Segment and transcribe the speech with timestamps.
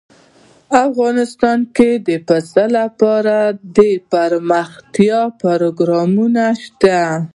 [0.87, 3.37] افغانستان کې د پسه لپاره
[3.77, 6.99] دپرمختیا پروګرامونه شته.